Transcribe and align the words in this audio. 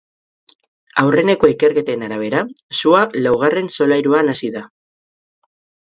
Aurreneko 1.01 1.51
ikerketen 1.53 2.07
arabera, 2.09 2.41
sua 2.81 3.05
laugarren 3.27 3.73
solairuan 3.79 4.35
hasi 4.37 4.55
da. 4.59 4.69